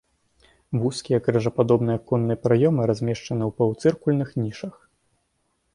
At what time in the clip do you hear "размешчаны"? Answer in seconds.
2.93-3.43